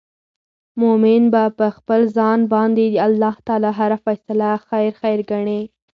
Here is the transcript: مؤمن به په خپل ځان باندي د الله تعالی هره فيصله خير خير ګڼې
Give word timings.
مؤمن 0.81 1.23
به 1.33 1.43
په 1.57 1.67
خپل 1.77 2.01
ځان 2.17 2.39
باندي 2.53 2.85
د 2.91 2.95
الله 3.07 3.35
تعالی 3.47 3.71
هره 3.79 3.97
فيصله 4.05 4.49
خير 4.67 4.91
خير 5.01 5.19
ګڼې 5.31 5.61